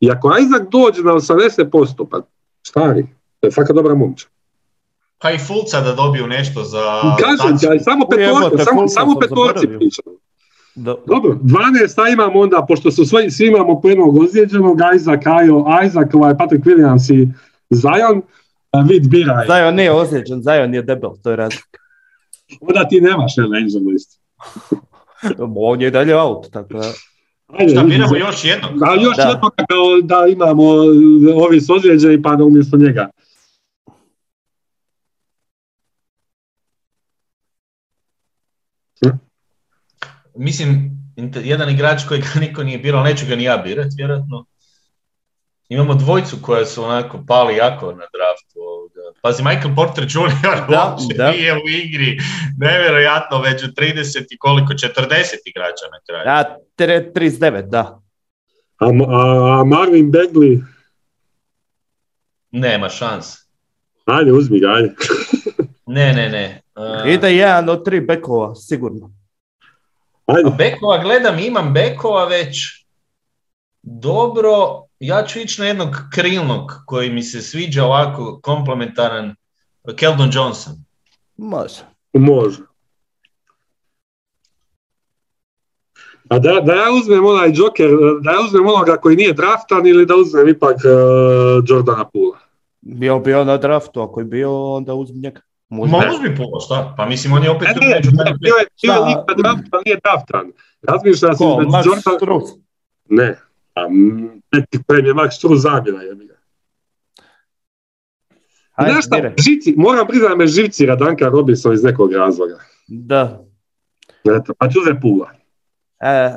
[0.00, 2.20] I ako Isaac dođe na 80%, pa
[2.66, 3.06] stari,
[3.40, 4.26] to je fakat dobra momča.
[5.18, 6.82] Pa i Fulca da dobiju nešto za...
[7.18, 10.16] Kažem ti, ali samo petorci, samo, samo sam petorci pričamo.
[10.74, 10.94] Da.
[11.06, 15.64] Dobro, 12 a imamo onda, pošto su svi, svi imamo po jednog ozlijeđenog, Isaac, Ajo,
[15.86, 17.28] Isaac, ovaj Patrick Williams i
[17.70, 18.22] Zion,
[18.70, 19.46] a vid biraj.
[19.46, 21.78] Zion nije ozlijeđen, Zion je debel, to je razlika.
[22.60, 24.18] Onda ti nemaš ne, na injured listi.
[25.56, 26.92] On je dalje out, tako da.
[27.58, 28.82] Ajde, Šta, biramo još jednog?
[28.82, 29.22] A još Da.
[29.22, 30.62] jedno kao da imamo
[31.44, 33.10] ovi su ozlijeđeni pa da umjesto njega.
[40.36, 40.90] Mislim,
[41.42, 44.44] jedan igrač kojeg niko nije birao, neću ga ni ja birati, vjerojatno.
[45.68, 48.79] Imamo dvojcu koja su onako pali jako na draftu.
[49.22, 50.30] Pazi, Michael Porter Jr.
[50.70, 51.30] Da, uopće da.
[51.30, 52.18] nije u igri.
[52.58, 54.86] Nevjerojatno, među 30 i koliko, 40
[55.46, 56.22] igrača na kraju.
[56.26, 58.00] Ja, tre- 39, da.
[58.78, 60.62] A, a, a Marvin Bagley,
[62.50, 63.26] Nema šans.
[64.04, 64.94] ajde uzmi ga, ajde.
[65.86, 66.62] Ne, ne, ne.
[67.04, 69.10] Uh, Ide jedan od tri bekova, sigurno.
[70.26, 72.79] Ajde, A bekova gledam, imam bekova već.
[73.82, 79.34] Dobro, ja ću ići na jednog krilnog koji mi se sviđa ovako komplementaran.
[79.96, 80.74] Keldon Johnson.
[81.36, 81.82] Može.
[82.12, 82.58] može.
[86.28, 87.90] A da, da ja uzmem onaj Joker,
[88.22, 92.38] da ja uzmem onoga koji nije draftan ili da uzmem ipak uh, Jordana Pula.
[92.80, 95.40] Bio bi on na draftu, ako je bio, onda uzmi njega.
[95.68, 95.92] Može.
[95.92, 96.94] Ma uzmi pola, šta?
[96.96, 99.78] Pa mislim, on je opet Ne, tu ne, među ne, bio je, bio je draftu,
[99.84, 100.52] nije draftan.
[100.82, 102.40] Razmišljam se Ko, Max Jordan...
[103.08, 103.38] Ne,
[103.84, 106.16] a mm, neki prem je Max Struz zamjena je.
[108.72, 112.58] Ajde, Znaš šta, žici, moram priznati da me živcira Duncan Robinson iz nekog razloga.
[112.88, 113.44] Da.
[114.24, 115.30] Eto, pa ću uzeti Pula.
[116.00, 116.36] E.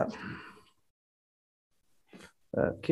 [2.51, 2.85] Ok,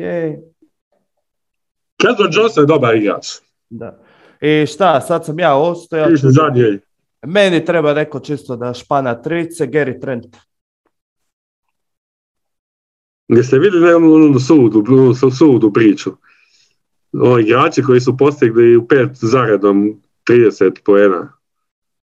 [2.00, 3.26] Keldon Johnson je dobar igrač.
[3.70, 3.98] da.
[4.40, 6.26] I šta, sad sam ja ostao, ja ću...
[7.26, 10.26] Meni treba neko čisto da špana trice, Gary Trent.
[13.36, 16.10] Jeste vidjeli onu, onu sudu, onu su- sudu priču?
[17.12, 21.32] O igrači koji su postigli u pet zaredom 30 poena.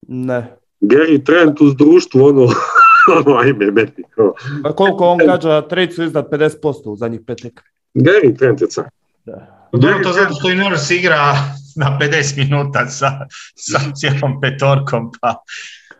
[0.08, 0.56] Ne.
[0.80, 2.48] Gary Trent uz društvu, ono,
[3.26, 4.04] ono ajme meni.
[4.16, 4.34] ono.
[4.64, 7.60] A koliko on gađa tricu iznad 50% u zadnjih pet tekmi?
[7.94, 8.84] Gary Trent je car.
[9.24, 9.68] Da.
[9.72, 11.32] Dobro, to zato što i Nurse igra
[11.76, 13.10] na 50 minuta sa,
[13.54, 15.34] sa cijelom petorkom, pa...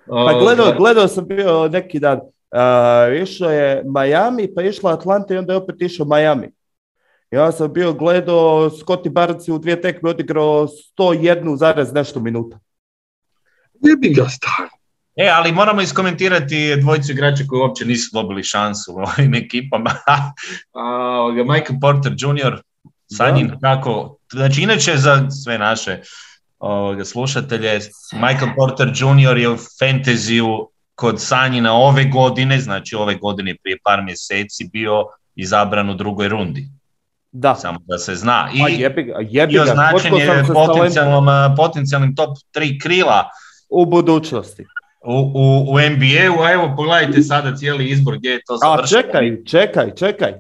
[0.07, 5.39] Pa gledao, gledao sam bio neki dan, a, išao je Miami, pa išla Atlanta i
[5.39, 6.51] onda je opet išao Miami.
[7.31, 12.59] Ja sam bio gledao, Scotty Barnes je u dvije tekme odigrao 101 zarez nešto minuta.
[13.81, 14.69] Ne bi ga star.
[15.17, 19.91] E, ali moramo iskomentirati dvojicu igrača koji uopće nisu dobili šansu u ovim ekipama.
[21.53, 22.61] Michael Porter Jr.,
[23.13, 24.19] Sanjin, kako...
[24.33, 26.01] Znači, inače za sve naše
[26.59, 27.81] ovoga, slušatelje,
[28.13, 29.37] Michael Porter Jr.
[29.37, 35.05] je u fantaziju kod Sanjina ove godine, znači ove godine prije par mjeseci bio
[35.35, 36.69] izabran u drugoj rundi.
[37.33, 38.49] Da, Samo da se zna.
[38.61, 39.63] pa I, jebi ga, i jebi ga.
[39.63, 43.31] označen je potencijalnom, potencijalnim top 3 krila
[43.69, 44.65] u budućnosti.
[45.05, 49.03] u, u, u NBA-u, a evo pogledajte sada cijeli izbor gdje je to A završeno.
[49.03, 50.33] čekaj, čekaj, čekaj.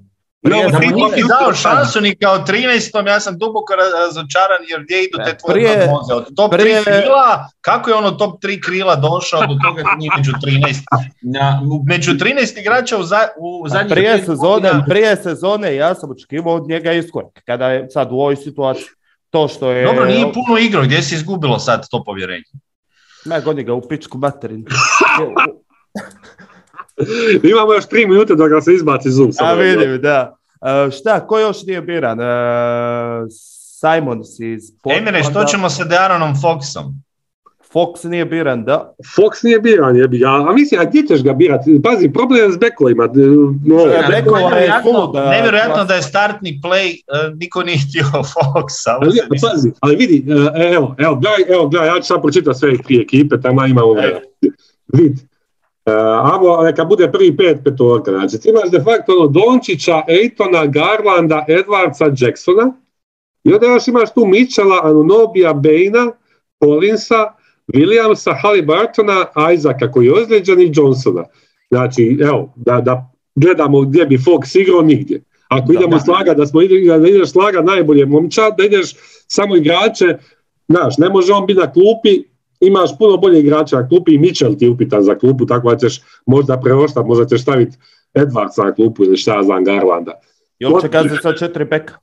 [0.46, 3.06] Prije Da sam- mu nisi dao šansu ni kao 13.
[3.06, 6.14] ja sam duboko ra- razočaran jer gdje idu te tvoje prije- prognoze.
[6.14, 9.82] Od top prije- 3 krila, kako je on od top 3 krila došao do toga
[9.82, 10.84] da nije među 13?
[11.22, 11.46] Na,
[11.86, 16.54] među 13 igrača u, za, u zadnjih prije sezone, godina- prije sezone ja sam očekivao
[16.54, 17.42] od njega iskorak.
[17.46, 18.86] Kada je sad u ovoj situaciji
[19.30, 19.84] to što je...
[19.84, 22.44] Dobro, nije puno igrao, gdje si izgubilo sad to povjerenje?
[23.24, 24.64] Ne, goni ga u pičku materinu.
[27.44, 29.30] Imamo još tri minute da ga se izbaci Zoom.
[29.40, 30.35] A vidim, da.
[30.62, 32.20] E, šta, ko još nije biran?
[32.20, 32.24] E,
[33.80, 34.62] Simons iz
[34.98, 36.92] Emire, što ćemo sa Dearonom Foxom?
[37.72, 38.94] Fox nije biran, da.
[39.16, 40.28] Fox nije biran, jebi ga.
[40.28, 41.82] A mislim, a gdje ćeš ga birati?
[41.82, 43.08] Pazi, problem je s bekovima.
[43.66, 48.04] No, E, Ja, Bekova je suluda nevjerojatno da je startni play, e, niko nije htio
[48.34, 48.98] Foxa.
[49.00, 52.78] ali, pazi, ali vidi, e, evo, evo, gledaj, evo, gledaj, ja ću sad pročitati sve
[52.78, 54.20] tri ekipe, tamo imamo vremena.
[54.92, 55.35] Vid, e,
[56.22, 61.44] amo, neka bude prvi pet petorka, znači ti imaš de facto ono Dončića, Ejtona, Garlanda,
[61.48, 62.72] Edwardsa, Jacksona,
[63.44, 66.12] i onda još imaš tu Mitchella, Anunobija, Baina,
[66.64, 67.32] Collinsa,
[67.74, 69.24] Williamsa, Halliburtona,
[69.54, 71.24] Isaaca koji je ozlijeđen i Johnsona.
[71.70, 75.22] Znači, evo, da, da gledamo gdje bi Fox igrao, nigdje.
[75.48, 76.00] Ako idemo da.
[76.00, 76.60] slagati, da smo
[77.00, 78.94] da ideš slagati najbolje momčad, da ideš
[79.26, 80.18] samo igrače,
[80.68, 82.22] znaš, ne može on biti na klupi,
[82.60, 85.76] imaš puno bolje igrača na klupi i Mitchell ti je upitan za klupu, tako da
[85.76, 87.76] ćeš možda preoštati, možda ćeš staviti
[88.14, 90.12] Edwardsa na klupu ili šta ja znam Garlanda.
[90.58, 91.94] I on će kazati sa četiri beka.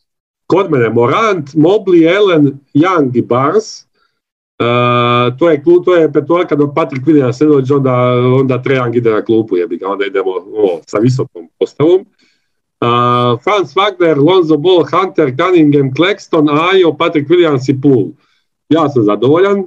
[0.48, 3.86] Kod mene Morant, Mobley, Allen, Young i Barnes.
[4.60, 7.94] Uh, to, je, to je petorka dok Patrick Williams se dođe, onda,
[8.40, 12.02] onda Trejang ide na klupu, jebi ga, onda idemo o, sa visokom postavom.
[12.02, 18.12] Uh, Franz Wagner, Lonzo Ball, Hunter, Cunningham, Claxton, Ayo, Patrick Williams i Poole.
[18.70, 19.64] Ja sam zadovoljan.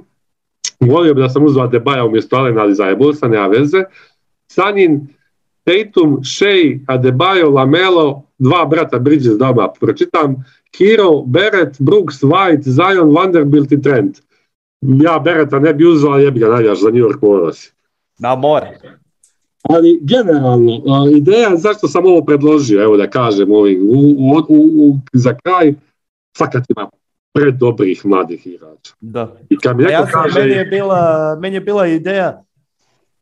[0.79, 3.83] Volio bi da sam uzvao Debaja umjesto Alena, ali zajebao sam, nema veze.
[4.51, 5.07] Sanin,
[5.63, 10.35] Tatum, Shea, Adebayo, Lamelo, dva brata Bridges da odmah pročitam,
[10.71, 14.17] Kiro, Beret, Brooks, White, Zion, Vanderbilt i Trent.
[14.81, 17.19] Ja Bereta ne bi uzeo, ali jebi ga navijaš za New York
[17.53, 17.71] si.
[18.19, 18.79] Na more.
[19.69, 20.81] Ali generalno,
[21.15, 23.55] ideja zašto sam ovo predložio, evo da kažem u,
[23.89, 25.73] u, u- za kraj,
[26.37, 26.89] fakat ima
[27.37, 28.93] predobrih mladih igrača.
[28.99, 29.35] Da.
[29.49, 32.43] I kad mi A neko ja sam, kaže, meni, je bila, meni je bila ideja,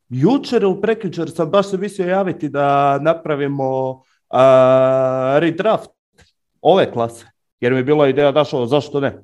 [0.10, 5.90] jučer ili prekjučer sam baš se mislio javiti da napravimo a, redraft
[6.62, 7.26] ove klase.
[7.60, 9.24] Jer mi je bila ideja, daš ovo, zašto ne?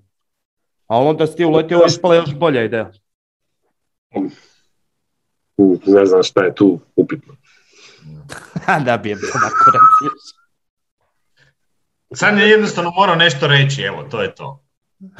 [0.88, 2.92] A onda si ti uletio, ovo je ispala još bolja ideja.
[5.58, 7.34] u, ne znam šta je tu upitno.
[8.86, 9.32] da bi je bilo.
[12.14, 14.61] Sad je jednostavno morao nešto reći, evo, to je to.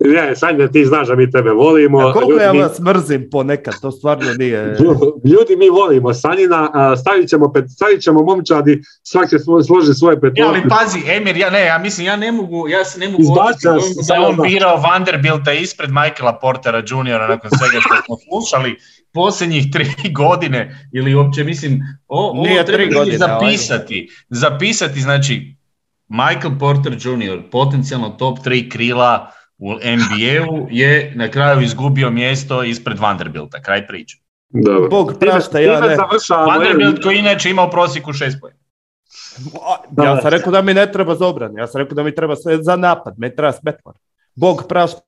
[0.00, 1.98] Ne, Sanja, ti znaš da mi tebe volimo.
[1.98, 4.76] A koliko Ljudi, ja mi- vas mrzim ponekad, to stvarno nije...
[5.32, 10.14] Ljudi, mi volimo Sanjina, stavit ćemo, pet, stavit ćemo momčadi, svak će svo- složi svoje
[10.14, 10.42] Ja, petorke.
[10.42, 13.56] ali pazi, Emir, ja ne, ja mislim, ja ne mogu, ja se ne mogu nas,
[14.08, 17.20] da je on birao Vanderbilta ispred Michaela Portera Jr.
[17.28, 18.76] nakon svega što smo slušali
[19.12, 25.59] posljednjih tri godine ili uopće mislim, o, ovo Nije treba tri godine, zapisati, zapisati, znači
[26.10, 27.50] Michael Porter Jr.
[27.50, 34.18] potencijalno top 3 krila u NBA-u je na kraju izgubio mjesto ispred Vanderbilta, kraj priče.
[34.48, 34.88] Dobro.
[34.88, 35.96] Bog prašta, ja ne.
[36.46, 38.60] Vanderbilt koji inače ima u prosjeku 6 pojena.
[40.04, 42.36] Ja sam rekao da mi ne treba za obranu, ja sam rekao da mi treba
[42.36, 43.94] sve za napad, me treba smetlar.
[44.34, 45.00] Bog prašta